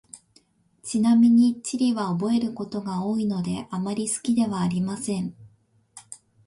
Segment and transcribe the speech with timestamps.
[0.81, 5.35] ちなみに、地理は覚えることが多いので、あまり好きではありません。